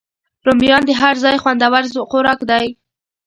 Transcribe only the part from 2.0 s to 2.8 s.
خوراک دی